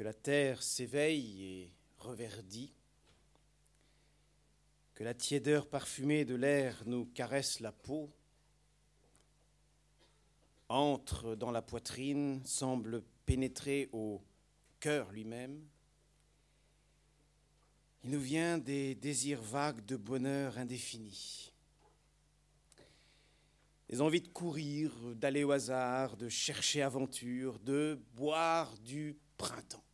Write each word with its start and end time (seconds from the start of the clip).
que 0.00 0.04
la 0.04 0.14
terre 0.14 0.62
s'éveille 0.62 1.44
et 1.44 1.72
reverdit, 1.98 2.72
que 4.94 5.04
la 5.04 5.12
tiédeur 5.12 5.68
parfumée 5.68 6.24
de 6.24 6.34
l'air 6.36 6.82
nous 6.86 7.04
caresse 7.04 7.60
la 7.60 7.70
peau, 7.70 8.10
entre 10.70 11.34
dans 11.34 11.50
la 11.50 11.60
poitrine, 11.60 12.40
semble 12.46 13.02
pénétrer 13.26 13.90
au 13.92 14.22
cœur 14.78 15.12
lui-même. 15.12 15.62
Il 18.02 18.12
nous 18.12 18.20
vient 18.20 18.56
des 18.56 18.94
désirs 18.94 19.42
vagues 19.42 19.84
de 19.84 19.96
bonheur 19.96 20.56
indéfini. 20.56 21.52
Des 23.90 24.00
envies 24.00 24.22
de 24.22 24.28
courir, 24.28 24.94
d'aller 25.16 25.44
au 25.44 25.50
hasard, 25.50 26.16
de 26.16 26.30
chercher 26.30 26.80
aventure, 26.80 27.58
de 27.58 28.00
boire 28.14 28.78
du 28.78 29.18
printemps. 29.36 29.84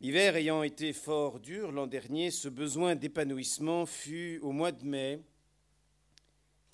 L'hiver 0.00 0.36
ayant 0.36 0.62
été 0.62 0.92
fort 0.92 1.40
dur 1.40 1.72
l'an 1.72 1.86
dernier, 1.86 2.30
ce 2.30 2.48
besoin 2.48 2.94
d'épanouissement 2.94 3.86
fut 3.86 4.38
au 4.42 4.52
mois 4.52 4.72
de 4.72 4.84
mai 4.84 5.22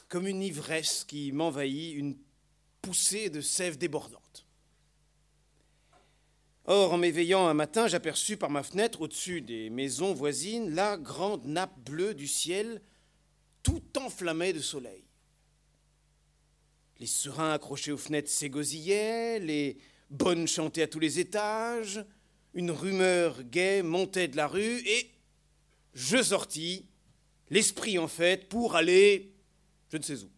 comme 0.09 0.27
une 0.27 0.43
ivresse 0.43 1.05
qui 1.05 1.33
m'envahit, 1.33 1.95
une 1.95 2.19
poussée 2.83 3.31
de 3.31 3.41
sève 3.41 3.79
débordante. 3.79 4.47
Or, 6.67 6.93
en 6.93 6.99
m'éveillant 6.99 7.47
un 7.47 7.55
matin, 7.55 7.87
j'aperçus 7.87 8.37
par 8.37 8.51
ma 8.51 8.63
fenêtre, 8.63 9.01
au-dessus 9.01 9.41
des 9.41 9.71
maisons 9.71 10.13
voisines, 10.13 10.75
la 10.75 10.99
grande 10.99 11.47
nappe 11.47 11.79
bleue 11.79 12.15
du 12.15 12.29
ciel, 12.29 12.83
tout 13.63 13.83
enflammée 13.97 14.53
de 14.53 14.61
soleil. 14.61 15.05
Les 16.99 17.07
serins 17.07 17.53
accrochés 17.53 17.93
aux 17.93 17.97
fenêtres 17.97 18.31
s'égosillaient, 18.31 19.39
les 19.39 19.79
bonnes 20.11 20.47
chantaient 20.47 20.83
à 20.83 20.89
tous 20.89 21.01
les 21.01 21.21
étages, 21.21 22.05
une 22.55 22.71
rumeur 22.71 23.43
gaie 23.45 23.83
montait 23.83 24.29
de 24.29 24.37
la 24.37 24.47
rue, 24.47 24.79
et 24.87 25.11
je 25.95 26.23
sortis, 26.23 26.87
l'esprit 27.51 27.99
en 27.99 28.09
fête, 28.09 28.49
pour 28.49 28.77
aller 28.77 29.33
je 29.93 29.99
ne 29.99 30.03
sais 30.03 30.25
où. 30.25 30.31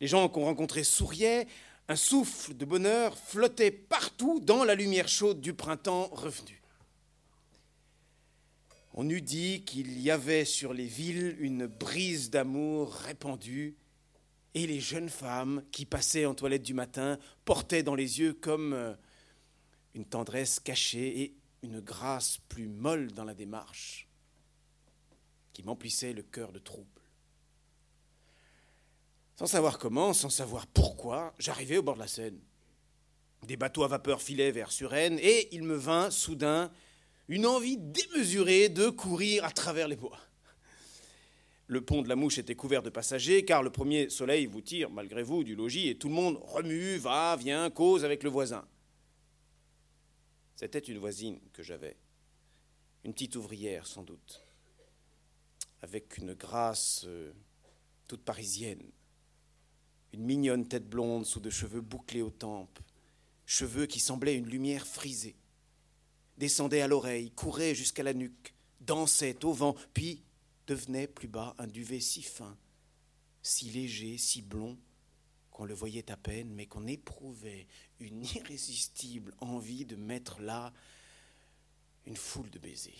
Les 0.00 0.06
gens 0.06 0.28
qu'on 0.28 0.44
rencontrait 0.44 0.84
souriaient, 0.84 1.46
un 1.88 1.96
souffle 1.96 2.54
de 2.54 2.66
bonheur 2.66 3.16
flottait 3.16 3.70
partout 3.70 4.38
dans 4.38 4.64
la 4.64 4.74
lumière 4.74 5.08
chaude 5.08 5.40
du 5.40 5.54
printemps 5.54 6.08
revenu. 6.12 6.62
On 8.92 9.08
eût 9.08 9.22
dit 9.22 9.62
qu'il 9.64 9.98
y 9.98 10.10
avait 10.10 10.44
sur 10.44 10.74
les 10.74 10.84
villes 10.84 11.36
une 11.40 11.66
brise 11.66 12.28
d'amour 12.28 12.92
répandue, 12.92 13.76
et 14.54 14.66
les 14.66 14.80
jeunes 14.80 15.08
femmes 15.08 15.62
qui 15.72 15.86
passaient 15.86 16.26
en 16.26 16.34
toilette 16.34 16.62
du 16.62 16.74
matin 16.74 17.18
portaient 17.46 17.82
dans 17.82 17.94
les 17.94 18.20
yeux 18.20 18.34
comme 18.34 18.74
euh, 18.74 18.94
une 19.94 20.04
tendresse 20.04 20.60
cachée 20.60 21.20
et 21.20 21.34
une 21.62 21.80
grâce 21.80 22.38
plus 22.48 22.68
molle 22.68 23.12
dans 23.12 23.24
la 23.24 23.34
démarche 23.34 24.08
qui 25.52 25.62
m'emplissait 25.62 26.12
le 26.12 26.22
cœur 26.22 26.52
de 26.52 26.58
trouble. 26.58 26.86
Sans 29.36 29.46
savoir 29.46 29.78
comment, 29.78 30.12
sans 30.12 30.30
savoir 30.30 30.66
pourquoi, 30.66 31.34
j'arrivais 31.38 31.78
au 31.78 31.82
bord 31.82 31.94
de 31.94 32.00
la 32.00 32.08
Seine. 32.08 32.40
Des 33.46 33.56
bateaux 33.56 33.84
à 33.84 33.88
vapeur 33.88 34.20
filaient 34.20 34.50
vers 34.50 34.72
Suresnes 34.72 35.18
et 35.20 35.54
il 35.54 35.62
me 35.62 35.76
vint 35.76 36.10
soudain 36.10 36.72
une 37.28 37.46
envie 37.46 37.76
démesurée 37.76 38.68
de 38.68 38.88
courir 38.88 39.44
à 39.44 39.50
travers 39.50 39.86
les 39.86 39.96
bois. 39.96 40.18
Le 41.66 41.82
pont 41.82 42.02
de 42.02 42.08
la 42.08 42.16
Mouche 42.16 42.38
était 42.38 42.54
couvert 42.54 42.82
de 42.82 42.90
passagers 42.90 43.44
car 43.44 43.62
le 43.62 43.70
premier 43.70 44.08
soleil 44.08 44.46
vous 44.46 44.62
tire, 44.62 44.90
malgré 44.90 45.22
vous, 45.22 45.44
du 45.44 45.54
logis 45.54 45.88
et 45.88 45.98
tout 45.98 46.08
le 46.08 46.14
monde 46.14 46.40
remue, 46.42 46.96
va, 46.96 47.36
vient, 47.36 47.68
cause 47.70 48.04
avec 48.04 48.22
le 48.22 48.30
voisin. 48.30 48.64
C'était 50.58 50.80
une 50.80 50.98
voisine 50.98 51.38
que 51.52 51.62
j'avais, 51.62 51.96
une 53.04 53.12
petite 53.12 53.36
ouvrière 53.36 53.86
sans 53.86 54.02
doute, 54.02 54.42
avec 55.82 56.18
une 56.18 56.34
grâce 56.34 57.04
euh, 57.06 57.32
toute 58.08 58.24
parisienne. 58.24 58.82
Une 60.12 60.24
mignonne 60.24 60.66
tête 60.66 60.88
blonde 60.88 61.24
sous 61.24 61.38
de 61.38 61.48
cheveux 61.48 61.80
bouclés 61.80 62.22
aux 62.22 62.32
tempes, 62.32 62.80
cheveux 63.46 63.86
qui 63.86 64.00
semblaient 64.00 64.34
une 64.34 64.48
lumière 64.48 64.84
frisée, 64.84 65.36
descendaient 66.38 66.80
à 66.80 66.88
l'oreille, 66.88 67.30
couraient 67.30 67.76
jusqu'à 67.76 68.02
la 68.02 68.12
nuque, 68.12 68.52
dansaient 68.80 69.44
au 69.44 69.52
vent, 69.52 69.76
puis 69.94 70.24
devenaient 70.66 71.06
plus 71.06 71.28
bas 71.28 71.54
un 71.58 71.68
duvet 71.68 72.00
si 72.00 72.24
fin, 72.24 72.58
si 73.42 73.66
léger, 73.66 74.18
si 74.18 74.42
blond, 74.42 74.76
qu'on 75.58 75.64
le 75.64 75.74
voyait 75.74 76.08
à 76.12 76.16
peine, 76.16 76.54
mais 76.54 76.66
qu'on 76.66 76.86
éprouvait 76.86 77.66
une 77.98 78.24
irrésistible 78.36 79.34
envie 79.40 79.84
de 79.84 79.96
mettre 79.96 80.40
là 80.40 80.72
une 82.06 82.16
foule 82.16 82.48
de 82.50 82.60
baisers. 82.60 82.94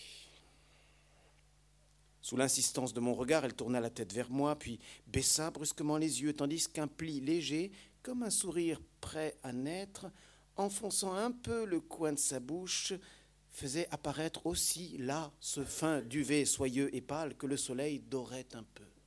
Sous 2.20 2.36
l'insistance 2.36 2.92
de 2.92 2.98
mon 2.98 3.14
regard, 3.14 3.44
elle 3.44 3.54
tourna 3.54 3.78
la 3.78 3.90
tête 3.90 4.12
vers 4.12 4.28
moi, 4.28 4.58
puis 4.58 4.80
baissa 5.06 5.52
brusquement 5.52 5.98
les 5.98 6.20
yeux, 6.22 6.32
tandis 6.32 6.66
qu'un 6.66 6.88
pli 6.88 7.20
léger, 7.20 7.70
comme 8.02 8.24
un 8.24 8.30
sourire 8.30 8.80
prêt 9.00 9.36
à 9.44 9.52
naître, 9.52 10.10
enfonçant 10.56 11.12
un 11.12 11.30
peu 11.30 11.64
le 11.64 11.78
coin 11.78 12.12
de 12.12 12.18
sa 12.18 12.40
bouche, 12.40 12.92
faisait 13.52 13.86
apparaître 13.92 14.46
aussi 14.46 14.98
là 14.98 15.32
ce 15.38 15.62
fin 15.62 16.00
duvet 16.00 16.44
soyeux 16.44 16.92
et 16.92 17.02
pâle 17.02 17.36
que 17.36 17.46
le 17.46 17.56
soleil 17.56 18.00
dorait 18.00 18.48
un 18.54 18.64
peu. 18.64 18.97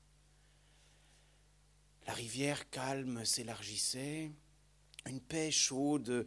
La 2.07 2.13
rivière 2.13 2.69
calme 2.69 3.25
s'élargissait, 3.25 4.31
une 5.05 5.21
paix 5.21 5.51
chaude 5.51 6.25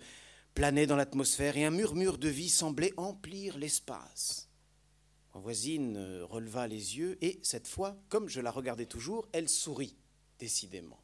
planait 0.55 0.87
dans 0.87 0.97
l'atmosphère 0.97 1.57
et 1.57 1.65
un 1.65 1.71
murmure 1.71 2.19
de 2.19 2.29
vie 2.29 2.49
semblait 2.49 2.93
emplir 2.97 3.59
l'espace. 3.59 4.49
Ma 5.35 5.41
voisine 5.41 5.97
euh, 5.97 6.25
releva 6.25 6.69
les 6.69 6.97
yeux 6.97 7.19
et, 7.21 7.41
cette 7.43 7.67
fois, 7.67 7.97
comme 8.09 8.29
je 8.29 8.41
la 8.41 8.53
regardais 8.53 8.87
toujours, 8.87 9.27
elle 9.33 9.49
sourit, 9.49 9.97
décidément. 10.39 11.01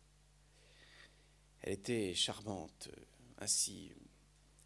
Elle 1.63 1.73
était 1.73 2.15
charmante, 2.15 2.89
euh, 2.93 3.01
ainsi, 3.39 3.91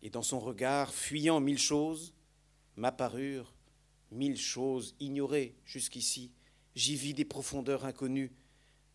et 0.02 0.10
dans 0.10 0.22
son 0.22 0.38
regard, 0.38 0.92
fuyant 0.92 1.40
mille 1.40 1.58
choses, 1.58 2.12
m'apparurent 2.76 3.54
mille 4.10 4.36
choses 4.36 4.94
ignorées 5.00 5.56
jusqu'ici. 5.64 6.30
J'y 6.74 6.94
vis 6.94 7.14
des 7.14 7.24
profondeurs 7.24 7.86
inconnues, 7.86 8.32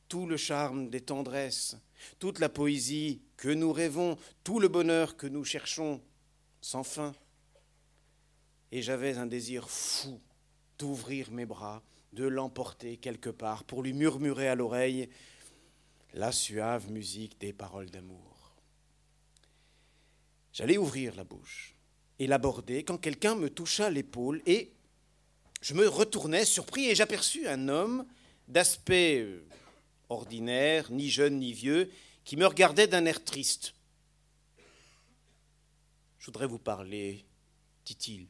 tout 0.09 0.25
le 0.25 0.37
charme 0.37 0.89
des 0.89 1.01
tendresses, 1.01 1.77
toute 2.17 2.39
la 2.39 2.49
poésie 2.49 3.21
que 3.37 3.47
nous 3.47 3.71
rêvons, 3.71 4.17
tout 4.43 4.59
le 4.59 4.67
bonheur 4.67 5.15
que 5.15 5.27
nous 5.27 5.45
cherchons, 5.45 6.01
sans 6.61 6.83
fin. 6.83 7.13
Et 8.71 8.81
j'avais 8.81 9.17
un 9.17 9.27
désir 9.27 9.69
fou 9.69 10.19
d'ouvrir 10.77 11.31
mes 11.31 11.45
bras, 11.45 11.83
de 12.13 12.25
l'emporter 12.25 12.97
quelque 12.97 13.29
part 13.29 13.63
pour 13.63 13.83
lui 13.83 13.93
murmurer 13.93 14.49
à 14.49 14.55
l'oreille 14.55 15.09
la 16.13 16.31
suave 16.31 16.91
musique 16.91 17.39
des 17.39 17.53
paroles 17.53 17.89
d'amour. 17.89 18.55
J'allais 20.51 20.77
ouvrir 20.77 21.15
la 21.15 21.23
bouche 21.23 21.75
et 22.17 22.27
l'aborder 22.27 22.83
quand 22.83 22.97
quelqu'un 22.97 23.35
me 23.35 23.49
toucha 23.49 23.89
l'épaule 23.89 24.41
et 24.45 24.73
je 25.61 25.73
me 25.73 25.87
retournai 25.87 26.45
surpris 26.45 26.89
et 26.89 26.95
j'aperçus 26.95 27.47
un 27.47 27.69
homme 27.69 28.05
d'aspect 28.47 29.19
euh, 29.19 29.45
ordinaire, 30.09 30.91
ni 30.91 31.09
jeune 31.09 31.39
ni 31.39 31.53
vieux, 31.53 31.91
qui 32.23 32.35
me 32.37 32.45
regardait 32.45 32.87
d'un 32.87 33.05
air 33.05 33.23
triste. 33.23 33.73
Je 36.19 36.25
voudrais 36.25 36.47
vous 36.47 36.59
parler, 36.59 37.25
dit-il. 37.85 38.27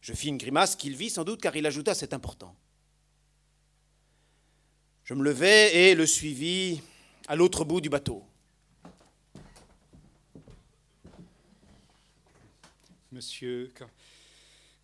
Je 0.00 0.12
fis 0.12 0.28
une 0.28 0.38
grimace 0.38 0.76
qu'il 0.76 0.96
vit 0.96 1.10
sans 1.10 1.24
doute 1.24 1.40
car 1.40 1.56
il 1.56 1.66
ajouta 1.66 1.94
C'est 1.94 2.12
important. 2.12 2.56
Je 5.04 5.14
me 5.14 5.22
levai 5.22 5.90
et 5.90 5.94
le 5.94 6.06
suivis 6.06 6.80
à 7.28 7.36
l'autre 7.36 7.64
bout 7.64 7.80
du 7.80 7.88
bateau. 7.88 8.24
Monsieur, 13.12 13.72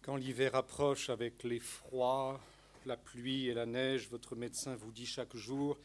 quand, 0.03 0.17
l'hiver 0.17 0.55
approche 0.55 1.11
avec 1.11 1.43
les 1.43 1.59
froids, 1.59 2.41
la 2.87 2.97
pluie 2.97 3.49
et 3.49 3.55
la 3.55 3.67
neige, 3.67 4.09
votre 4.09 4.37
médecin 4.37 4.75
vous 4.77 4.93
dit 4.93 5.07
chaque 5.07 5.37
jour 5.37 5.79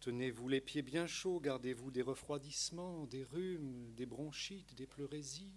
Tenez-vous 0.00 0.48
les 0.48 0.60
pieds 0.60 0.82
bien 0.82 1.06
chauds, 1.06 1.40
gardez-vous 1.40 1.90
des 1.90 2.02
refroidissements, 2.02 3.06
des 3.06 3.24
rhumes, 3.24 3.92
des 3.96 4.06
bronchites, 4.06 4.74
des 4.76 4.86
pleurésies. 4.86 5.52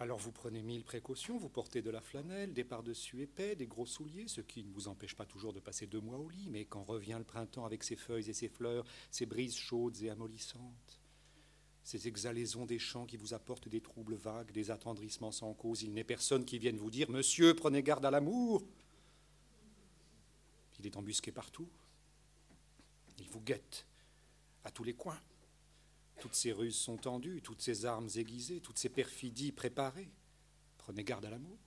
Alors 0.00 0.18
vous 0.18 0.32
prenez 0.32 0.62
mille 0.62 0.84
précautions, 0.84 1.36
vous 1.38 1.48
portez 1.48 1.82
de 1.82 1.90
la 1.90 2.00
flanelle, 2.00 2.54
des 2.54 2.64
pardessus 2.64 3.20
épais, 3.20 3.56
des 3.56 3.66
gros 3.66 3.84
souliers, 3.84 4.28
ce 4.28 4.40
qui 4.40 4.62
ne 4.62 4.72
vous 4.72 4.88
empêche 4.88 5.16
pas 5.16 5.26
toujours 5.26 5.52
de 5.52 5.60
passer 5.60 5.86
deux 5.86 6.00
mois 6.00 6.18
au 6.18 6.28
lit, 6.28 6.48
mais 6.48 6.64
quand 6.64 6.84
revient 6.84 7.16
le 7.18 7.24
printemps 7.24 7.64
avec 7.64 7.82
ses 7.82 7.96
feuilles 7.96 8.30
et 8.30 8.34
ses 8.34 8.48
fleurs, 8.48 8.86
ses 9.10 9.26
brises 9.26 9.56
chaudes 9.56 10.00
et 10.00 10.08
amollissantes, 10.08 11.00
ces 11.82 12.06
exhalaisons 12.06 12.64
des 12.64 12.78
champs 12.78 13.06
qui 13.06 13.16
vous 13.16 13.34
apportent 13.34 13.68
des 13.68 13.80
troubles 13.80 14.14
vagues, 14.14 14.52
des 14.52 14.70
attendrissements 14.70 15.32
sans 15.32 15.52
cause, 15.52 15.82
il 15.82 15.92
n'est 15.92 16.04
personne 16.04 16.44
qui 16.44 16.58
vienne 16.58 16.76
vous 16.76 16.90
dire 16.90 17.10
Monsieur, 17.10 17.54
prenez 17.54 17.82
garde 17.82 18.04
à 18.04 18.10
l'amour. 18.10 18.62
Il 20.78 20.86
est 20.86 20.96
embusqué 20.96 21.32
partout. 21.32 21.68
Il 23.18 23.28
vous 23.30 23.40
guette 23.40 23.86
à 24.64 24.70
tous 24.70 24.84
les 24.84 24.94
coins. 24.94 25.20
Toutes 26.20 26.34
ces 26.34 26.52
ruses 26.52 26.76
sont 26.76 26.96
tendues, 26.96 27.40
toutes 27.42 27.62
ces 27.62 27.86
armes 27.86 28.08
aiguisées, 28.16 28.60
toutes 28.60 28.78
ces 28.78 28.88
perfidies 28.88 29.52
préparées. 29.52 30.10
Prenez 30.78 31.04
garde 31.04 31.24
à 31.24 31.30
l'amour. 31.30 31.58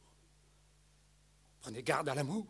Prenez 1.59 1.83
garde 1.83 2.09
à 2.09 2.15
l'amour. 2.15 2.47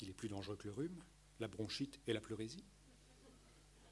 Il 0.00 0.08
est 0.08 0.14
plus 0.14 0.28
dangereux 0.28 0.56
que 0.56 0.66
le 0.66 0.72
rhume, 0.72 1.02
la 1.38 1.48
bronchite 1.48 2.00
et 2.06 2.12
la 2.12 2.20
pleurésie. 2.20 2.64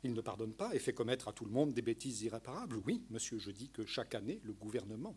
Il 0.04 0.14
ne 0.14 0.20
pardonne 0.20 0.54
pas 0.54 0.74
et 0.74 0.78
fait 0.78 0.94
commettre 0.94 1.28
à 1.28 1.32
tout 1.32 1.44
le 1.44 1.50
monde 1.50 1.74
des 1.74 1.82
bêtises 1.82 2.22
irréparables. 2.22 2.80
Oui, 2.86 3.02
monsieur, 3.10 3.38
je 3.38 3.50
dis 3.50 3.68
que 3.68 3.84
chaque 3.84 4.14
année, 4.14 4.40
le 4.44 4.52
gouvernement 4.52 5.16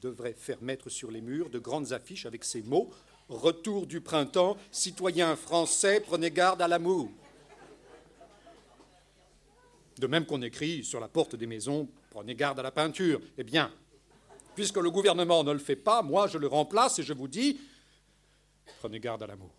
devrait 0.00 0.34
faire 0.34 0.60
mettre 0.62 0.90
sur 0.90 1.10
les 1.10 1.20
murs 1.20 1.48
de 1.48 1.58
grandes 1.58 1.92
affiches 1.92 2.26
avec 2.26 2.44
ces 2.44 2.62
mots 2.62 2.92
Retour 3.28 3.86
du 3.86 4.00
printemps, 4.00 4.56
citoyens 4.70 5.34
français, 5.34 6.00
prenez 6.00 6.30
garde 6.30 6.62
à 6.62 6.68
l'amour. 6.68 7.10
De 9.98 10.06
même 10.06 10.26
qu'on 10.26 10.42
écrit 10.42 10.84
sur 10.84 11.00
la 11.00 11.08
porte 11.08 11.34
des 11.34 11.46
maisons 11.46 11.88
Prenez 12.16 12.34
garde 12.34 12.58
à 12.58 12.62
la 12.62 12.70
peinture. 12.70 13.20
Eh 13.36 13.44
bien, 13.44 13.70
puisque 14.54 14.78
le 14.78 14.90
gouvernement 14.90 15.44
ne 15.44 15.52
le 15.52 15.58
fait 15.58 15.76
pas, 15.76 16.00
moi 16.00 16.26
je 16.26 16.38
le 16.38 16.46
remplace 16.46 16.98
et 16.98 17.02
je 17.02 17.12
vous 17.12 17.28
dis 17.28 17.60
Prenez 18.78 19.00
garde 19.00 19.22
à 19.22 19.26
l'amour. 19.26 19.54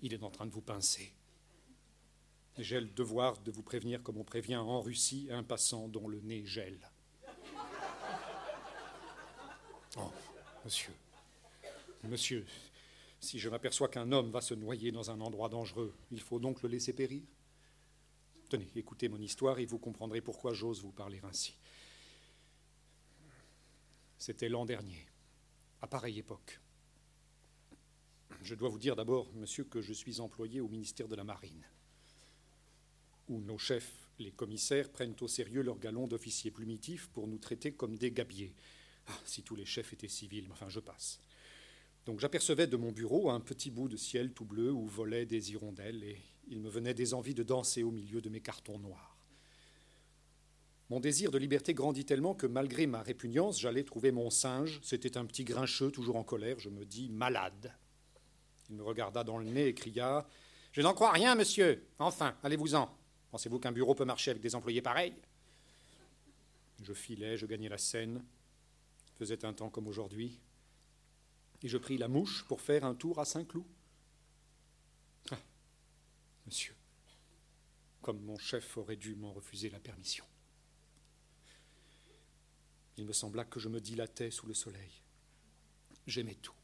Il 0.00 0.14
est 0.14 0.22
en 0.22 0.30
train 0.30 0.46
de 0.46 0.52
vous 0.52 0.60
pincer. 0.60 1.12
J'ai 2.58 2.78
le 2.78 2.86
devoir 2.86 3.38
de 3.38 3.50
vous 3.50 3.64
prévenir 3.64 4.04
comme 4.04 4.18
on 4.18 4.22
prévient 4.22 4.54
en 4.54 4.80
Russie 4.80 5.26
un 5.32 5.42
passant 5.42 5.88
dont 5.88 6.06
le 6.06 6.20
nez 6.20 6.46
gèle. 6.46 6.78
Oh, 9.96 10.12
monsieur, 10.64 10.92
monsieur, 12.08 12.44
si 13.20 13.38
je 13.38 13.48
m'aperçois 13.48 13.88
qu'un 13.88 14.12
homme 14.12 14.30
va 14.30 14.40
se 14.40 14.54
noyer 14.54 14.92
dans 14.92 15.10
un 15.10 15.20
endroit 15.20 15.48
dangereux, 15.48 15.94
il 16.10 16.20
faut 16.20 16.38
donc 16.38 16.62
le 16.62 16.68
laisser 16.68 16.92
périr? 16.92 17.22
Tenez, 18.48 18.68
écoutez 18.76 19.08
mon 19.08 19.20
histoire 19.20 19.58
et 19.58 19.66
vous 19.66 19.78
comprendrez 19.78 20.20
pourquoi 20.20 20.52
j'ose 20.52 20.82
vous 20.82 20.92
parler 20.92 21.20
ainsi. 21.24 21.54
C'était 24.18 24.48
l'an 24.48 24.64
dernier, 24.64 25.06
à 25.82 25.86
pareille 25.86 26.18
époque. 26.18 26.60
Je 28.42 28.54
dois 28.54 28.68
vous 28.68 28.78
dire 28.78 28.96
d'abord, 28.96 29.32
monsieur, 29.34 29.64
que 29.64 29.80
je 29.80 29.92
suis 29.92 30.20
employé 30.20 30.60
au 30.60 30.68
ministère 30.68 31.08
de 31.08 31.16
la 31.16 31.24
Marine, 31.24 31.64
où 33.28 33.40
nos 33.40 33.58
chefs, 33.58 34.08
les 34.18 34.32
commissaires, 34.32 34.90
prennent 34.92 35.16
au 35.20 35.28
sérieux 35.28 35.62
leur 35.62 35.78
galon 35.78 36.06
d'officiers 36.06 36.50
plumitifs 36.50 37.08
pour 37.08 37.26
nous 37.26 37.38
traiter 37.38 37.72
comme 37.72 37.96
des 37.96 38.10
gabiers. 38.10 38.54
Ah, 39.06 39.18
si 39.24 39.42
tous 39.42 39.56
les 39.56 39.64
chefs 39.64 39.92
étaient 39.92 40.08
civils, 40.08 40.46
mais 40.46 40.52
enfin, 40.52 40.68
je 40.68 40.80
passe. 40.80 41.20
Donc 42.06 42.20
j'apercevais 42.20 42.66
de 42.66 42.76
mon 42.76 42.92
bureau 42.92 43.30
un 43.30 43.40
petit 43.40 43.70
bout 43.70 43.88
de 43.88 43.96
ciel 43.96 44.32
tout 44.32 44.44
bleu 44.44 44.70
où 44.70 44.86
volaient 44.86 45.26
des 45.26 45.52
hirondelles 45.52 46.04
et 46.04 46.22
il 46.48 46.60
me 46.60 46.68
venait 46.68 46.94
des 46.94 47.14
envies 47.14 47.34
de 47.34 47.42
danser 47.42 47.82
au 47.82 47.90
milieu 47.90 48.20
de 48.20 48.28
mes 48.28 48.40
cartons 48.40 48.78
noirs. 48.78 49.16
Mon 50.90 51.00
désir 51.00 51.30
de 51.30 51.38
liberté 51.38 51.72
grandit 51.72 52.04
tellement 52.04 52.34
que 52.34 52.46
malgré 52.46 52.86
ma 52.86 53.02
répugnance, 53.02 53.58
j'allais 53.58 53.84
trouver 53.84 54.12
mon 54.12 54.28
singe. 54.28 54.80
C'était 54.82 55.16
un 55.16 55.24
petit 55.24 55.44
grincheux, 55.44 55.90
toujours 55.90 56.16
en 56.16 56.24
colère. 56.24 56.58
Je 56.58 56.68
me 56.68 56.84
dis 56.84 57.08
malade. 57.08 57.74
Il 58.68 58.76
me 58.76 58.82
regarda 58.82 59.24
dans 59.24 59.38
le 59.38 59.46
nez 59.46 59.68
et 59.68 59.74
cria 59.74 60.26
Je 60.72 60.82
n'en 60.82 60.92
crois 60.92 61.12
rien, 61.12 61.34
monsieur. 61.34 61.86
Enfin, 61.98 62.36
allez-vous-en. 62.42 62.94
Pensez-vous 63.30 63.58
qu'un 63.58 63.72
bureau 63.72 63.94
peut 63.94 64.04
marcher 64.04 64.30
avec 64.30 64.42
des 64.42 64.54
employés 64.54 64.82
pareils? 64.82 65.14
Je 66.82 66.92
filais, 66.92 67.38
je 67.38 67.46
gagnais 67.46 67.70
la 67.70 67.78
scène. 67.78 68.22
Faisait 69.18 69.46
un 69.46 69.54
temps 69.54 69.70
comme 69.70 69.86
aujourd'hui. 69.86 70.38
Et 71.62 71.68
je 71.68 71.78
pris 71.78 71.96
la 71.96 72.08
mouche 72.08 72.44
pour 72.44 72.60
faire 72.60 72.84
un 72.84 72.94
tour 72.94 73.18
à 73.18 73.24
Saint-Cloud. 73.24 73.64
Ah, 75.30 75.38
monsieur, 76.46 76.74
comme 78.02 78.20
mon 78.20 78.38
chef 78.38 78.76
aurait 78.76 78.96
dû 78.96 79.14
m'en 79.14 79.32
refuser 79.32 79.70
la 79.70 79.80
permission. 79.80 80.24
Il 82.96 83.06
me 83.06 83.12
sembla 83.12 83.44
que 83.44 83.58
je 83.58 83.68
me 83.68 83.80
dilatais 83.80 84.30
sous 84.30 84.46
le 84.46 84.54
soleil. 84.54 84.92
J'aimais 86.06 86.34
tout. 86.36 86.54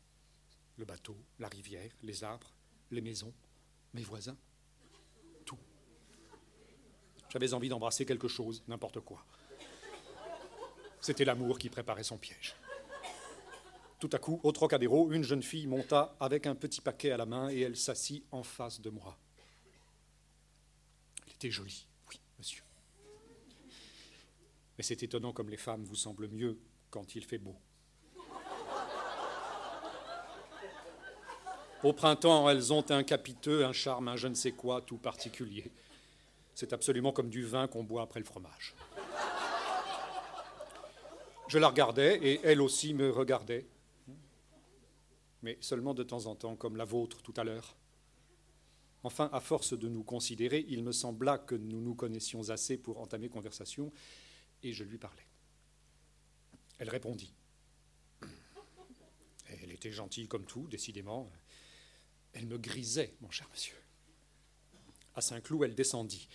Le 0.77 0.85
bateau, 0.85 1.17
la 1.39 1.49
rivière, 1.49 1.91
les 2.03 2.25
arbres, 2.25 2.53
les 2.91 3.01
maisons, 3.01 3.33
mes 3.95 4.03
voisins. 4.03 4.37
Tout. 5.45 5.59
J'avais 7.31 7.53
envie 7.53 7.69
d'embrasser 7.69 8.05
quelque 8.07 8.29
chose, 8.29 8.63
n'importe 8.69 9.01
quoi. 9.01 9.25
C'était 11.01 11.25
l'amour 11.25 11.59
qui 11.59 11.71
préparait 11.71 12.05
son 12.05 12.19
piège. 12.19 12.55
Tout 14.01 14.09
à 14.15 14.19
coup, 14.19 14.41
au 14.43 14.51
Trocadéro, 14.51 15.13
une 15.13 15.23
jeune 15.23 15.43
fille 15.43 15.67
monta 15.67 16.17
avec 16.19 16.47
un 16.47 16.55
petit 16.55 16.81
paquet 16.81 17.11
à 17.11 17.19
la 17.19 17.27
main 17.27 17.51
et 17.51 17.61
elle 17.61 17.77
s'assit 17.77 18.25
en 18.33 18.43
face 18.43 18.81
de 18.81 18.89
moi. 18.89 19.19
Elle 21.27 21.35
était 21.35 21.51
jolie, 21.51 21.87
oui, 22.09 22.19
monsieur. 22.39 22.63
Mais 24.79 24.85
c'est 24.85 25.03
étonnant 25.03 25.35
comme 25.35 25.51
les 25.51 25.59
femmes 25.59 25.85
vous 25.85 25.97
semblent 25.97 26.29
mieux 26.29 26.59
quand 26.89 27.15
il 27.15 27.23
fait 27.27 27.37
beau. 27.37 27.55
Au 31.83 31.93
printemps, 31.93 32.49
elles 32.49 32.73
ont 32.73 32.91
un 32.91 33.03
capiteux, 33.03 33.67
un 33.67 33.75
charme, 33.75 34.09
un 34.09 34.17
je 34.17 34.29
ne 34.29 34.35
sais 34.35 34.53
quoi 34.53 34.81
tout 34.81 34.97
particulier. 34.97 35.71
C'est 36.55 36.73
absolument 36.73 37.13
comme 37.13 37.29
du 37.29 37.45
vin 37.45 37.69
qu'on 37.69 37.85
boit 37.85 38.03
après 38.03 38.21
le 38.21 38.27
fromage. 38.27 38.75
Je 41.49 41.59
la 41.59 41.69
regardais 41.69 42.17
et 42.17 42.41
elle 42.45 42.63
aussi 42.63 42.95
me 42.95 43.11
regardait 43.11 43.67
mais 45.43 45.59
seulement 45.61 45.95
de 45.95 46.03
temps 46.03 46.27
en 46.27 46.35
temps, 46.35 46.57
comme 46.57 46.77
la 46.77 46.85
vôtre 46.85 47.23
tout 47.23 47.35
à 47.37 47.45
l'heure. 47.45 47.77
Enfin, 49.03 49.31
à 49.33 49.41
force 49.41 49.79
de 49.79 49.89
nous 49.89 50.05
considérer, 50.05 50.65
il 50.69 50.83
me 50.85 50.93
sembla 50.93 51.39
que 51.39 51.55
nous 51.55 51.81
nous 51.81 51.95
connaissions 51.95 52.51
assez 52.51 52.77
pour 52.77 53.01
entamer 53.01 53.29
conversation, 53.29 53.93
et 54.63 54.73
je 54.73 54.85
lui 54.85 54.99
parlais. 54.99 55.27
Elle 56.79 56.91
répondit. 56.91 57.33
Elle 59.47 59.73
était 59.73 59.91
gentille 59.91 60.29
comme 60.29 60.45
tout, 60.45 60.67
décidément. 60.69 61.31
Elle 62.33 62.47
me 62.47 62.59
grisait, 62.59 63.15
mon 63.21 63.31
cher 63.31 63.49
monsieur. 63.51 63.77
À 65.15 65.21
Saint-Cloud, 65.21 65.65
elle 65.65 65.75
descendit. 65.75 66.29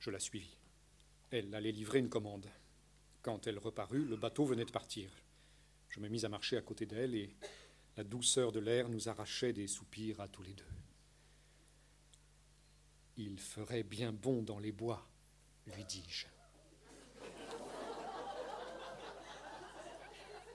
Je 0.00 0.10
la 0.10 0.20
suivis. 0.20 0.56
Elle 1.30 1.54
allait 1.54 1.72
livrer 1.72 2.00
une 2.00 2.10
commande. 2.10 2.50
Quand 3.22 3.46
elle 3.46 3.58
reparut, 3.58 4.04
le 4.04 4.16
bateau 4.16 4.44
venait 4.44 4.66
de 4.66 4.70
partir. 4.70 5.10
Je 5.88 6.00
me 6.00 6.08
mis 6.08 6.24
à 6.24 6.28
marcher 6.28 6.56
à 6.56 6.60
côté 6.60 6.86
d'elle 6.86 7.14
et 7.14 7.34
la 7.96 8.04
douceur 8.04 8.52
de 8.52 8.60
l'air 8.60 8.88
nous 8.88 9.08
arrachait 9.08 9.52
des 9.52 9.66
soupirs 9.66 10.20
à 10.20 10.28
tous 10.28 10.42
les 10.42 10.54
deux. 10.54 10.64
Il 13.16 13.38
ferait 13.38 13.84
bien 13.84 14.12
bon 14.12 14.42
dans 14.42 14.58
les 14.58 14.72
bois, 14.72 15.06
lui 15.66 15.84
dis-je. 15.84 16.26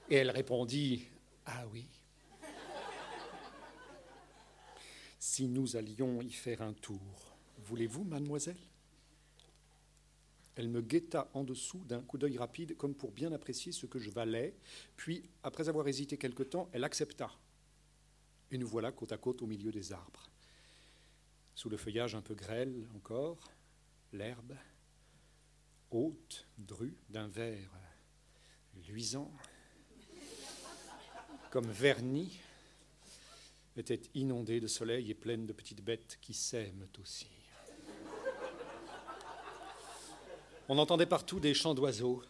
Et 0.10 0.16
elle 0.16 0.32
répondit 0.32 1.08
Ah 1.46 1.66
oui. 1.68 1.88
Si 5.20 5.48
nous 5.48 5.78
allions 5.78 6.22
y 6.22 6.32
faire 6.32 6.62
un 6.62 6.74
tour, 6.74 7.38
voulez-vous, 7.60 8.04
mademoiselle? 8.04 8.58
Elle 10.60 10.68
me 10.68 10.82
guetta 10.82 11.30
en 11.34 11.46
dessous 11.46 11.86
d'un 11.86 12.02
coup 12.02 12.18
d'œil 12.18 12.38
rapide, 12.38 12.76
comme 12.76 12.94
pour 12.94 13.14
bien 13.14 13.32
apprécier 13.32 13.72
ce 13.72 13.86
que 13.86 13.98
je 13.98 14.10
valais. 14.10 14.54
Puis, 14.98 15.24
après 15.42 15.70
avoir 15.70 15.88
hésité 15.88 16.18
quelque 16.18 16.44
temps, 16.44 16.70
elle 16.74 16.84
accepta. 16.84 17.32
Et 18.52 18.58
nous 18.58 18.68
voilà 18.68 18.92
côte 18.92 19.14
à 19.14 19.18
côte 19.18 19.42
au 19.42 19.48
milieu 19.48 19.72
des 19.72 19.94
arbres. 19.94 20.30
Sous 21.56 21.70
le 21.70 21.78
feuillage 21.78 22.14
un 22.14 22.22
peu 22.22 22.36
grêle 22.36 22.90
encore, 22.94 23.54
l'herbe, 24.12 24.54
haute, 25.92 26.46
drue, 26.58 26.98
d'un 27.10 27.30
vert 27.30 27.72
luisant, 28.90 29.32
comme 31.52 31.72
vernis, 31.72 32.38
était 33.78 34.02
inondée 34.14 34.60
de 34.60 34.68
soleil 34.68 35.10
et 35.10 35.16
pleine 35.16 35.46
de 35.46 35.54
petites 35.54 35.82
bêtes 35.82 36.18
qui 36.20 36.34
s'aiment 36.34 36.86
aussi. 37.00 37.39
On 40.72 40.78
entendait 40.78 41.08
partout 41.08 41.40
des 41.40 41.56
chants 41.56 41.74
d'oiseaux. 41.74 42.22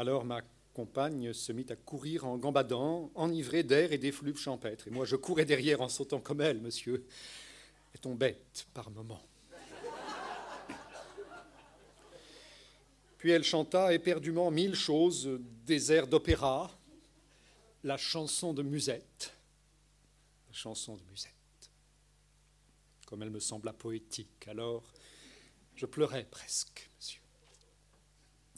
Alors 0.00 0.24
ma 0.24 0.42
compagne 0.74 1.32
se 1.32 1.52
mit 1.52 1.66
à 1.70 1.76
courir 1.76 2.26
en 2.26 2.36
gambadant, 2.36 3.12
enivrée 3.14 3.62
d'air 3.62 3.92
et 3.92 3.98
d'effluves 3.98 4.38
champêtres. 4.38 4.88
Et 4.88 4.90
moi, 4.90 5.06
je 5.06 5.14
courais 5.14 5.44
derrière 5.44 5.80
en 5.80 5.88
sautant 5.88 6.18
comme 6.18 6.40
elle, 6.40 6.60
monsieur. 6.60 7.06
Et 7.94 7.98
ton 7.98 8.16
bête 8.16 8.66
par 8.74 8.90
moments. 8.90 9.22
Puis 13.18 13.30
elle 13.30 13.44
chanta 13.44 13.94
éperdument 13.94 14.50
mille 14.50 14.74
choses, 14.74 15.38
des 15.64 15.92
airs 15.92 16.08
d'opéra, 16.08 16.76
la 17.84 17.96
chanson 17.96 18.52
de 18.52 18.64
Musette. 18.64 19.32
La 20.48 20.54
chanson 20.54 20.96
de 20.96 21.02
Musette. 21.04 21.32
Comme 23.06 23.22
elle 23.22 23.30
me 23.30 23.40
sembla 23.40 23.72
poétique, 23.72 24.48
alors 24.48 24.82
je 25.76 25.86
pleurais 25.86 26.26
presque, 26.28 26.90
monsieur. 26.98 27.25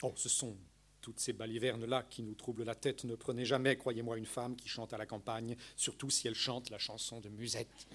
Oh, 0.02 0.12
ce 0.16 0.28
sont 0.28 0.56
toutes 1.00 1.20
ces 1.20 1.32
balivernes-là 1.32 2.04
qui 2.08 2.22
nous 2.22 2.34
troublent 2.34 2.64
la 2.64 2.74
tête. 2.74 3.04
Ne 3.04 3.14
prenez 3.14 3.44
jamais, 3.44 3.76
croyez-moi, 3.76 4.18
une 4.18 4.26
femme 4.26 4.56
qui 4.56 4.68
chante 4.68 4.92
à 4.92 4.98
la 4.98 5.06
campagne, 5.06 5.56
surtout 5.76 6.10
si 6.10 6.28
elle 6.28 6.34
chante 6.34 6.70
la 6.70 6.78
chanson 6.78 7.20
de 7.20 7.28
Musette. 7.28 7.88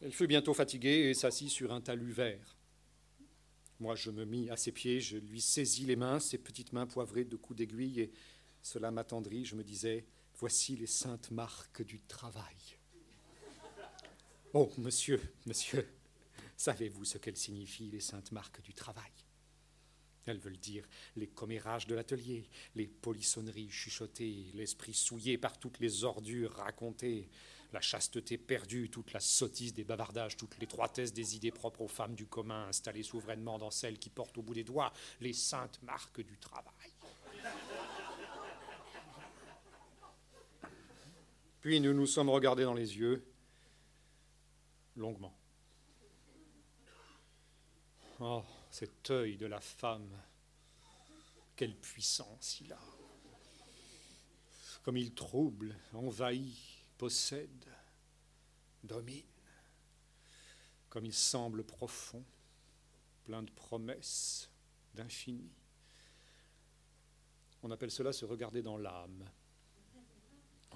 Elle 0.00 0.12
fut 0.12 0.26
bientôt 0.26 0.52
fatiguée 0.52 1.10
et 1.10 1.14
s'assit 1.14 1.48
sur 1.48 1.72
un 1.72 1.80
talus 1.80 2.12
vert. 2.12 2.56
Moi, 3.78 3.94
je 3.94 4.10
me 4.10 4.24
mis 4.24 4.50
à 4.50 4.56
ses 4.56 4.72
pieds, 4.72 5.00
je 5.00 5.16
lui 5.16 5.40
saisis 5.40 5.86
les 5.86 5.96
mains, 5.96 6.20
ses 6.20 6.38
petites 6.38 6.72
mains 6.72 6.86
poivrées 6.86 7.24
de 7.24 7.36
coups 7.36 7.58
d'aiguille, 7.58 8.00
et 8.00 8.12
cela 8.62 8.90
m'attendrit. 8.90 9.44
Je 9.44 9.56
me 9.56 9.64
disais 9.64 10.04
Voici 10.38 10.76
les 10.76 10.86
saintes 10.86 11.30
marques 11.30 11.82
du 11.82 12.00
travail. 12.00 12.56
Oh, 14.54 14.70
monsieur, 14.76 15.20
monsieur, 15.46 15.88
savez-vous 16.62 17.04
ce 17.04 17.18
qu'elles 17.18 17.36
signifient, 17.36 17.90
les 17.90 18.00
saintes 18.00 18.30
marques 18.30 18.62
du 18.62 18.72
travail? 18.72 19.10
Elles 20.26 20.38
veulent 20.38 20.58
dire 20.58 20.86
les 21.16 21.26
commérages 21.26 21.88
de 21.88 21.96
l'atelier, 21.96 22.48
les 22.76 22.86
polissonneries 22.86 23.68
chuchotées, 23.68 24.46
l'esprit 24.54 24.94
souillé 24.94 25.38
par 25.38 25.58
toutes 25.58 25.80
les 25.80 26.04
ordures 26.04 26.52
racontées, 26.52 27.28
la 27.72 27.80
chasteté 27.80 28.38
perdue, 28.38 28.90
toute 28.90 29.12
la 29.12 29.18
sottise 29.18 29.74
des 29.74 29.82
bavardages, 29.82 30.36
toute 30.36 30.56
l'étroitesse 30.60 31.12
des 31.12 31.34
idées 31.34 31.50
propres 31.50 31.80
aux 31.80 31.88
femmes 31.88 32.14
du 32.14 32.26
commun, 32.26 32.68
installées 32.68 33.02
souverainement 33.02 33.58
dans 33.58 33.72
celles 33.72 33.98
qui 33.98 34.10
portent 34.10 34.38
au 34.38 34.42
bout 34.42 34.54
des 34.54 34.62
doigts 34.62 34.92
les 35.20 35.32
saintes 35.32 35.82
marques 35.82 36.20
du 36.20 36.38
travail. 36.38 36.92
Puis 41.60 41.80
nous 41.80 41.92
nous 41.92 42.06
sommes 42.06 42.30
regardés 42.30 42.64
dans 42.64 42.74
les 42.74 42.96
yeux, 42.96 43.26
longuement. 44.94 45.36
Oh, 48.24 48.44
cet 48.70 49.10
œil 49.10 49.36
de 49.36 49.46
la 49.46 49.60
femme, 49.60 50.16
quelle 51.56 51.76
puissance 51.76 52.60
il 52.60 52.72
a. 52.72 52.78
Comme 54.84 54.96
il 54.96 55.12
trouble, 55.12 55.76
envahit, 55.92 56.56
possède, 56.96 57.66
domine. 58.84 59.26
Comme 60.88 61.04
il 61.04 61.12
semble 61.12 61.64
profond, 61.64 62.24
plein 63.24 63.42
de 63.42 63.50
promesses, 63.50 64.48
d'infini. 64.94 65.50
On 67.64 67.72
appelle 67.72 67.90
cela 67.90 68.12
se 68.12 68.24
regarder 68.24 68.62
dans 68.62 68.78
l'âme. 68.78 69.28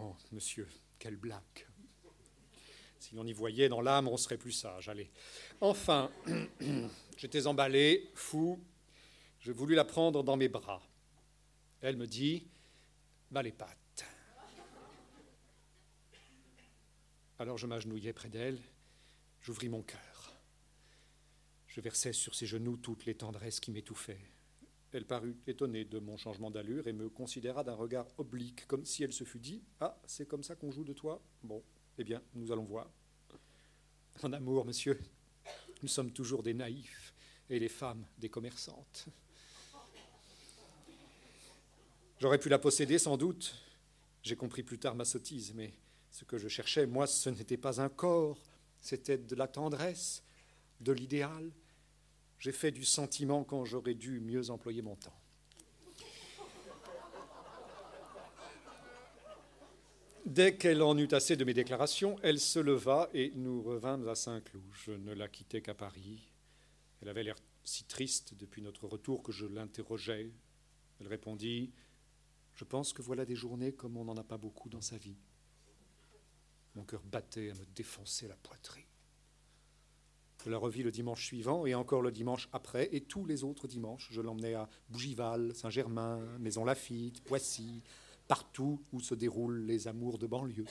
Oh, 0.01 0.17
monsieur, 0.33 0.69
quelle 0.99 1.17
blague. 1.17 1.69
Si 2.99 3.15
l'on 3.15 3.27
y 3.27 3.33
voyait 3.33 3.69
dans 3.69 3.81
l'âme, 3.81 4.09
on 4.09 4.17
serait 4.17 4.39
plus 4.39 4.53
sage. 4.53 4.89
Allez. 4.89 5.11
Enfin, 5.61 6.11
j'étais 7.17 7.47
emballé, 7.47 8.11
fou. 8.15 8.59
Je 9.41 9.53
voulus 9.53 9.75
la 9.75 9.85
prendre 9.85 10.23
dans 10.23 10.37
mes 10.37 10.49
bras. 10.49 10.83
Elle 11.81 11.97
me 11.97 12.07
dit 12.07 12.47
Bah 13.31 13.43
les 13.43 13.53
pattes. 13.53 14.05
Alors 17.39 17.59
je 17.59 17.67
m'agenouillai 17.67 18.15
près 18.15 18.31
d'elle, 18.31 18.59
j'ouvris 19.43 19.69
mon 19.69 19.83
cœur. 19.83 20.33
Je 21.67 21.83
versai 21.83 22.15
sur 22.15 22.35
ses 22.35 22.47
genoux 22.47 22.79
toutes 22.79 23.05
les 23.05 23.15
tendresses 23.15 23.61
qui 23.61 23.71
m'étouffaient. 23.71 24.25
Elle 24.93 25.05
parut 25.05 25.37
étonnée 25.47 25.85
de 25.85 25.99
mon 25.99 26.17
changement 26.17 26.51
d'allure 26.51 26.89
et 26.89 26.95
me 26.95 27.11
considéra 27.11 27.63
d'un 27.63 27.75
regard 27.75 28.07
oblique, 28.17 28.67
comme 28.67 28.87
si 28.87 29.05
elle 29.05 29.13
se 29.13 29.25
fût 29.25 29.39
dit 29.39 29.63
Ah, 29.81 30.01
c'est 30.07 30.27
comme 30.27 30.43
ça 30.43 30.57
qu'on 30.57 30.71
joue 30.71 30.85
de 30.85 30.95
toi? 30.95 31.23
Bon, 31.43 31.63
eh 31.99 32.05
bien, 32.05 32.23
nous 32.35 32.53
allons 32.53 32.65
voir. 32.65 32.91
En 34.23 34.33
amour, 34.33 34.65
monsieur, 34.65 34.99
nous 35.83 35.89
sommes 35.89 36.13
toujours 36.13 36.43
des 36.43 36.55
naïfs 36.55 37.15
et 37.49 37.59
les 37.59 37.69
femmes 37.69 38.05
des 38.19 38.29
commerçantes. 38.29 39.07
J'aurais 42.19 42.39
pu 42.39 42.49
la 42.49 42.59
posséder 42.59 42.99
sans 42.99 43.17
doute. 43.17 43.55
J'ai 44.23 44.37
compris 44.37 44.63
plus 44.63 44.79
tard 44.79 44.95
ma 44.95 45.05
sottise, 45.05 45.53
mais 45.55 45.75
ce 46.11 46.25
que 46.25 46.39
je 46.39 46.49
cherchais, 46.49 46.87
moi, 46.87 47.07
ce 47.07 47.29
n'était 47.29 47.59
pas 47.59 47.81
un 47.81 47.89
corps, 47.89 48.39
c'était 48.81 49.19
de 49.19 49.35
la 49.35 49.47
tendresse, 49.47 50.23
de 50.81 50.93
l'idéal. 50.93 51.53
J'ai 52.39 52.53
fait 52.53 52.71
du 52.71 52.85
sentiment 52.85 53.45
quand 53.45 53.65
j'aurais 53.65 53.95
dû 53.95 54.21
mieux 54.21 54.51
employer 54.51 54.83
mon 54.83 54.97
temps. 54.97 55.19
Dès 60.27 60.57
qu'elle 60.57 60.83
en 60.83 60.99
eut 60.99 61.09
assez 61.13 61.37
de 61.37 61.45
mes 61.45 61.55
déclarations, 61.55 62.17
elle 62.21 62.41
se 62.41 62.59
leva 62.59 63.09
et 63.15 63.31
nous 63.37 63.63
revînmes 63.63 64.09
à 64.09 64.17
Saint-Cloud. 64.17 64.65
Je 64.73 64.91
ne 64.91 65.15
la 65.15 65.29
quittais 65.29 65.63
qu'à 65.63 65.73
Paris. 65.73 66.33
Elle 67.01 67.09
avait 67.09 67.23
l'air 67.23 67.37
si 67.63 67.85
triste 67.85 68.35
depuis 68.35 68.61
notre 68.61 68.89
retour 68.89 69.23
que 69.23 69.31
je 69.31 69.47
l'interrogeai. 69.47 70.33
Elle 70.99 71.07
répondit 71.07 71.71
Je 72.55 72.65
pense 72.65 72.93
que 72.93 73.03
voilà 73.03 73.25
des 73.25 73.37
journées 73.37 73.73
comme 73.73 73.97
on 73.97 74.05
n'en 74.05 74.17
a 74.17 74.25
pas 74.25 74.37
beaucoup 74.37 74.69
dans 74.69 74.81
sa 74.81 74.99
vie. 74.99 75.17
Mon 76.75 76.83
cœur 76.83 77.05
battait 77.05 77.51
à 77.51 77.55
me 77.55 77.65
défoncer 77.77 78.27
la 78.27 78.37
poitrine. 78.37 78.83
Je 80.45 80.51
la 80.51 80.59
revis 80.59 80.83
le 80.83 80.91
dimanche 80.91 81.25
suivant 81.25 81.67
et 81.67 81.77
encore 81.77 82.03
le 82.03 82.11
dimanche 82.11 82.49
après, 82.53 82.89
et 82.91 83.03
tous 83.03 83.27
les 83.27 83.45
autres 83.45 83.69
dimanches. 83.69 84.09
Je 84.11 84.21
l'emmenais 84.21 84.55
à 84.55 84.69
Bougival, 84.89 85.55
Saint-Germain, 85.55 86.19
Maison 86.41 86.65
Lafitte, 86.65 87.23
Poissy, 87.23 87.85
partout 88.29 88.83
où 88.93 89.01
se 89.01 89.15
déroulent 89.15 89.65
les 89.67 89.89
amours 89.89 90.19
de 90.19 90.27
banlieue. 90.27 90.67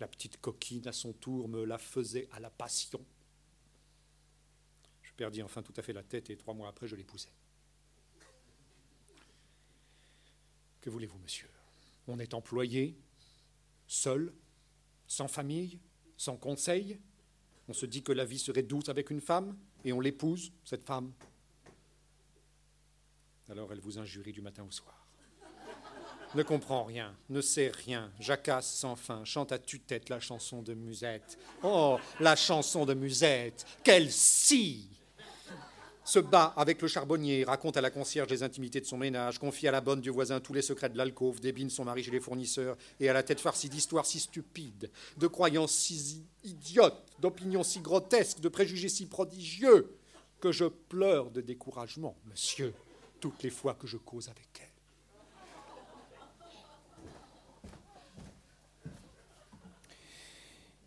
La 0.00 0.08
petite 0.08 0.40
coquine, 0.40 0.86
à 0.88 0.92
son 0.92 1.12
tour, 1.12 1.48
me 1.48 1.64
la 1.64 1.78
faisait 1.78 2.28
à 2.32 2.40
la 2.40 2.50
passion. 2.50 3.04
Je 5.02 5.12
perdis 5.12 5.42
enfin 5.42 5.62
tout 5.62 5.74
à 5.76 5.82
fait 5.82 5.92
la 5.92 6.02
tête 6.02 6.30
et 6.30 6.36
trois 6.36 6.54
mois 6.54 6.68
après, 6.68 6.88
je 6.88 6.96
l'épousai. 6.96 7.28
Que 10.80 10.90
voulez-vous, 10.90 11.18
monsieur? 11.18 11.48
On 12.08 12.18
est 12.18 12.34
employé, 12.34 12.96
seul, 13.86 14.32
sans 15.06 15.28
famille, 15.28 15.78
sans 16.16 16.36
conseil? 16.36 16.98
On 17.68 17.72
se 17.72 17.86
dit 17.86 18.02
que 18.02 18.12
la 18.12 18.24
vie 18.24 18.38
serait 18.38 18.64
douce 18.64 18.88
avec 18.88 19.10
une 19.10 19.20
femme 19.20 19.56
et 19.84 19.92
on 19.92 20.00
l'épouse, 20.00 20.52
cette 20.64 20.82
femme? 20.82 21.12
Alors 23.48 23.72
elle 23.72 23.80
vous 23.80 23.98
injurie 23.98 24.32
du 24.32 24.40
matin 24.40 24.64
au 24.64 24.70
soir 24.70 25.01
ne 26.34 26.42
comprend 26.42 26.84
rien, 26.84 27.14
ne 27.28 27.40
sait 27.40 27.72
rien, 27.84 28.10
jacasse 28.18 28.72
sans 28.72 28.96
fin, 28.96 29.24
chante 29.24 29.52
à 29.52 29.58
tue-tête 29.58 30.08
la 30.08 30.20
chanson 30.20 30.62
de 30.62 30.74
Musette. 30.74 31.38
Oh, 31.62 31.98
la 32.20 32.36
chanson 32.36 32.86
de 32.86 32.94
Musette, 32.94 33.66
quelle 33.84 34.10
scie 34.10 34.88
se 36.04 36.18
bat 36.18 36.52
avec 36.56 36.82
le 36.82 36.88
charbonnier, 36.88 37.44
raconte 37.44 37.76
à 37.76 37.80
la 37.80 37.90
concierge 37.90 38.28
les 38.28 38.42
intimités 38.42 38.80
de 38.80 38.86
son 38.86 38.98
ménage, 38.98 39.38
confie 39.38 39.68
à 39.68 39.70
la 39.70 39.80
bonne 39.80 40.00
du 40.00 40.10
voisin 40.10 40.40
tous 40.40 40.52
les 40.52 40.62
secrets 40.62 40.88
de 40.88 40.98
l'alcôve, 40.98 41.40
débine 41.40 41.70
son 41.70 41.84
mari 41.84 42.02
chez 42.02 42.10
les 42.10 42.20
fournisseurs, 42.20 42.76
et 42.98 43.08
à 43.08 43.12
la 43.12 43.22
tête 43.22 43.40
farcie 43.40 43.68
d'histoires 43.68 44.06
si 44.06 44.18
stupides, 44.18 44.90
de 45.16 45.26
croyances 45.28 45.72
si 45.72 46.24
idiotes, 46.42 47.06
d'opinions 47.20 47.62
si 47.62 47.80
grotesques, 47.80 48.40
de 48.40 48.48
préjugés 48.48 48.88
si 48.88 49.06
prodigieux, 49.06 49.96
que 50.40 50.50
je 50.50 50.64
pleure 50.64 51.30
de 51.30 51.40
découragement, 51.40 52.16
monsieur, 52.26 52.74
toutes 53.20 53.44
les 53.44 53.50
fois 53.50 53.74
que 53.74 53.86
je 53.86 53.96
cause 53.96 54.28
avec 54.28 54.48
elle. 54.60 54.71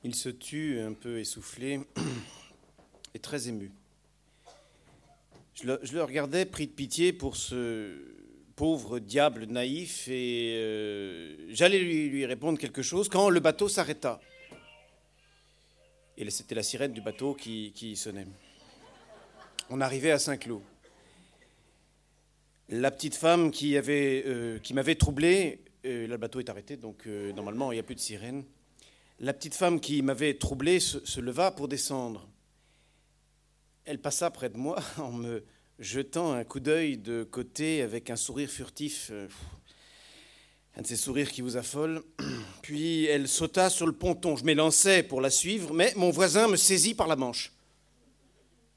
Il 0.06 0.14
se 0.14 0.30
tut, 0.30 0.80
un 0.82 0.94
peu 0.94 1.18
essoufflé 1.18 1.80
et 3.16 3.20
très 3.20 3.50
ému. 3.50 3.72
Je 5.56 5.66
le, 5.66 6.04
regardais 6.04 6.46
pris 6.46 6.68
de 6.68 6.72
pitié 6.72 7.12
pour 7.12 7.36
ce 7.36 7.92
pauvre 8.56 9.00
diable 9.00 9.46
naïf 9.46 10.08
et 10.08 10.58
euh, 10.58 11.36
j'allais 11.50 11.80
lui, 11.80 12.24
répondre 12.24 12.60
quelque 12.60 12.84
chose 12.84 13.10
quand 13.10 13.32
le 13.32 13.40
bateau 13.40 13.68
s'arrêta. 13.68 14.22
Et 16.18 16.30
c'était 16.30 16.54
la 16.54 16.62
sirène 16.62 16.94
du 16.94 17.02
bateau 17.02 17.34
qui, 17.34 17.96
sonnait. 17.96 18.28
On 19.72 19.82
arrivait 19.82 20.12
à 20.12 20.20
Saint-Cloud. 20.20 20.62
La 22.70 22.92
petite 22.92 23.16
femme 23.16 23.50
qui, 23.50 23.76
euh, 23.76 24.60
m'avait 24.72 24.96
troublé, 24.96 25.62
euh, 25.84 26.06
le 26.06 26.18
bateau 26.18 26.42
est 26.42 26.50
arrêté, 26.52 26.78
donc 26.78 27.08
normalement 27.08 27.72
il 27.72 27.78
n'y 27.78 27.80
a 27.80 27.84
plus 27.84 27.96
de 27.96 28.00
sirène 28.00 28.46
la 29.20 29.34
petite 29.34 29.56
femme 29.56 29.80
qui 29.80 30.02
m'avait 30.02 30.34
troublé 30.34 30.80
se, 30.80 31.20
leva 31.20 31.52
pour 31.52 31.68
descendre. 31.68 32.28
Elle 33.86 34.00
passa 34.00 34.30
près 34.32 34.50
de 34.50 34.58
moi 34.58 34.78
en 34.98 35.12
me 35.12 35.44
jetant 35.80 36.34
un 36.34 36.44
coup 36.44 36.60
d'œil 36.60 36.98
de 36.98 37.24
côté 37.24 37.82
avec 37.82 38.10
un 38.10 38.16
sourire 38.16 38.50
furtif, 38.50 39.10
euh, 39.12 39.28
un 40.78 40.82
de 40.82 40.88
ces 40.88 40.96
sourires 40.96 41.32
qui 41.32 41.42
vous 41.42 41.58
affolent. 41.58 42.04
Puis 42.62 43.06
elle 43.06 43.28
sauta 43.28 43.70
sur 43.70 43.86
le 43.86 43.94
ponton. 43.94 44.36
Je 44.36 44.44
m'élançai 44.44 45.04
pour 45.04 45.22
la 45.22 45.30
suivre, 45.30 45.74
mais 45.74 45.94
mon 45.96 46.10
voisin 46.10 46.48
me 46.48 46.56
saisit 46.56 46.96
par 46.96 47.08
la 47.08 47.16
manche. 47.16 47.54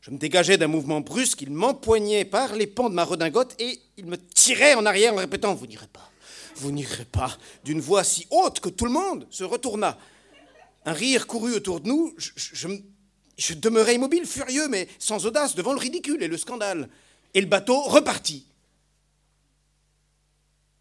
Je 0.00 0.12
me 0.12 0.18
dégageais 0.18 0.57
d'un 0.57 0.68
mouvement 0.68 1.00
brusque, 1.00 1.42
il 1.42 1.50
m'empoignait 1.50 2.25
par 2.25 2.54
les 2.54 2.68
pans 2.68 2.88
de 2.88 2.95
ma 2.95 3.04
redingote 3.04 3.57
et 3.59 3.80
il 3.97 4.07
me 4.07 4.16
tirait 4.16 4.75
en 4.75 4.87
arrière 4.87 5.12
en 5.12 5.16
répétant 5.16 5.54
Vous 5.54 5.66
n'irez 5.66 5.88
pas, 5.88 6.11
vous 6.54 6.71
n'irez 6.71 7.04
pas, 7.04 7.37
d'une 7.64 7.80
voix 7.80 8.04
si 8.04 8.26
haute 8.30 8.61
que 8.61 8.68
tout 8.68 8.85
le 8.85 8.92
monde 8.92 9.26
se 9.28 9.42
retourna. 9.42 9.99
Un 10.88 10.95
rire 10.95 11.26
courut 11.26 11.52
autour 11.52 11.80
de 11.83 11.88
nous. 11.88 12.14
Je, 12.16 13.54
demeurais 13.54 13.97
immobile, 13.97 14.25
furieux, 14.25 14.68
mais 14.68 14.88
sans 14.99 15.26
audace, 15.26 15.54
devant 15.54 15.75
le 15.75 15.78
ridicule 15.78 16.23
et 16.23 16.28
le 16.28 16.38
scandale. 16.38 16.88
Et 17.35 17.42
le 17.42 17.47
bateau 17.47 17.83
repartit. 17.83 18.47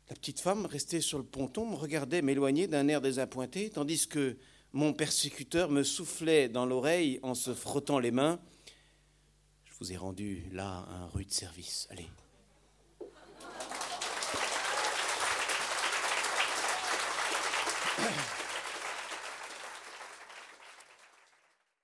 La 0.09 0.15
petite 0.15 0.39
femme, 0.39 0.65
restée 0.65 1.01
sur 1.01 1.17
le 1.17 1.25
ponton, 1.25 1.69
me 1.69 1.75
regardait 1.75 2.21
m'éloigner 2.21 2.67
d'un 2.67 2.87
air 2.87 3.01
désappointé, 3.01 3.69
tandis 3.69 4.07
que 4.07 4.37
mon 4.71 4.93
persécuteur 4.93 5.69
me 5.69 5.83
soufflait 5.83 6.47
dans 6.47 6.65
l'oreille 6.65 7.19
en 7.21 7.35
se 7.35 7.53
frottant 7.53 7.99
les 7.99 8.11
mains. 8.11 8.39
Je 9.65 9.73
vous 9.81 9.91
ai 9.91 9.97
rendu 9.97 10.45
là 10.53 10.87
un 10.89 11.07
rude 11.07 11.33
service. 11.33 11.85
Allez. 11.89 12.07